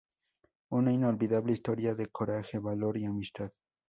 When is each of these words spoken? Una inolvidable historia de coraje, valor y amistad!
Una 0.71 0.89
inolvidable 0.91 1.53
historia 1.53 1.93
de 1.93 2.07
coraje, 2.07 2.57
valor 2.57 2.97
y 2.97 3.05
amistad! 3.05 3.51